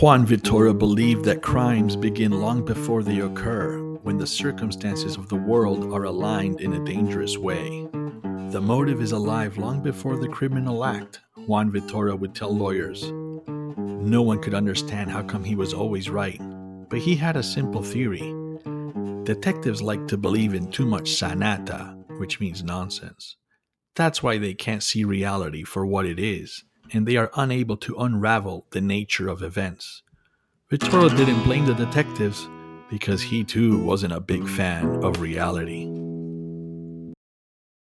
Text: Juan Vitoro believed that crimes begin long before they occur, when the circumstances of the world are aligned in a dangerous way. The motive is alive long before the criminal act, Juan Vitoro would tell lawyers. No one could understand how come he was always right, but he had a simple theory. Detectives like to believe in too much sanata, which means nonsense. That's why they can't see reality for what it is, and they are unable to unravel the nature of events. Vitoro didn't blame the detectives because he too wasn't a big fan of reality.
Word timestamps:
Juan 0.00 0.26
Vitoro 0.26 0.78
believed 0.78 1.24
that 1.24 1.42
crimes 1.42 1.96
begin 1.96 2.30
long 2.32 2.64
before 2.64 3.02
they 3.02 3.20
occur, 3.20 3.78
when 4.02 4.18
the 4.18 4.26
circumstances 4.26 5.16
of 5.16 5.28
the 5.28 5.36
world 5.36 5.92
are 5.92 6.04
aligned 6.04 6.60
in 6.60 6.72
a 6.74 6.84
dangerous 6.84 7.36
way. 7.36 7.88
The 8.50 8.60
motive 8.62 9.00
is 9.02 9.12
alive 9.12 9.58
long 9.58 9.82
before 9.82 10.16
the 10.16 10.28
criminal 10.28 10.84
act, 10.84 11.20
Juan 11.46 11.70
Vitoro 11.70 12.18
would 12.18 12.34
tell 12.34 12.54
lawyers. 12.54 13.10
No 13.76 14.22
one 14.22 14.40
could 14.40 14.54
understand 14.54 15.10
how 15.10 15.22
come 15.22 15.44
he 15.44 15.56
was 15.56 15.74
always 15.74 16.08
right, 16.08 16.40
but 16.88 17.00
he 17.00 17.16
had 17.16 17.36
a 17.36 17.42
simple 17.42 17.82
theory. 17.82 18.34
Detectives 19.24 19.82
like 19.82 20.06
to 20.08 20.16
believe 20.16 20.54
in 20.54 20.70
too 20.70 20.86
much 20.86 21.10
sanata, 21.10 21.96
which 22.18 22.40
means 22.40 22.62
nonsense. 22.62 23.36
That's 23.96 24.22
why 24.22 24.38
they 24.38 24.54
can't 24.54 24.82
see 24.82 25.04
reality 25.04 25.64
for 25.64 25.84
what 25.84 26.06
it 26.06 26.18
is, 26.18 26.64
and 26.92 27.06
they 27.06 27.16
are 27.16 27.30
unable 27.36 27.76
to 27.78 27.96
unravel 27.98 28.66
the 28.70 28.80
nature 28.80 29.28
of 29.28 29.42
events. 29.42 30.02
Vitoro 30.70 31.08
didn't 31.16 31.42
blame 31.44 31.64
the 31.64 31.74
detectives 31.74 32.48
because 32.90 33.22
he 33.22 33.42
too 33.42 33.82
wasn't 33.82 34.12
a 34.12 34.20
big 34.20 34.46
fan 34.48 35.02
of 35.02 35.20
reality. 35.20 35.87